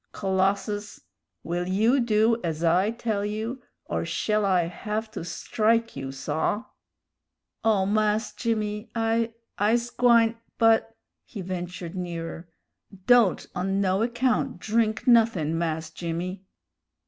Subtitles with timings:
[0.13, 1.01] "Colossus,
[1.43, 6.65] will you do ez I tell you, or shell I hev' to strike you, saw?"
[7.63, 10.95] "Oh Mahs Jimmy, I I's gwine; but"
[11.27, 12.49] he ventured nearer
[13.05, 16.45] "don't on no account drink nothin', Mahs Jimmy."